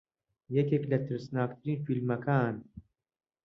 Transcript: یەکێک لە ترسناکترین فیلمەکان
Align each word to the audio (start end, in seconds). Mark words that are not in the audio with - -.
یەکێک 0.55 0.83
لە 0.91 0.97
ترسناکترین 1.05 1.79
فیلمەکان 1.85 2.55